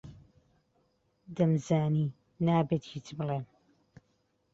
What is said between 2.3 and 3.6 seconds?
نابێت هیچ بڵێم.